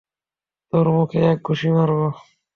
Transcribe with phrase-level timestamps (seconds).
[0.73, 1.99] তোর মুখে এক ঘুষি মারব।